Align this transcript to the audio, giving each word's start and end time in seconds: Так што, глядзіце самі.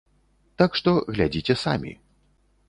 Так 0.61 0.79
што, 0.79 0.93
глядзіце 1.17 1.57
самі. 1.65 1.93